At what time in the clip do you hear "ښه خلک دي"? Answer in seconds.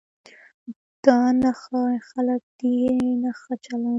1.61-2.71